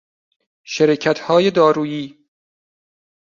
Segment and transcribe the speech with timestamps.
[0.63, 2.17] شرکتهای دارویی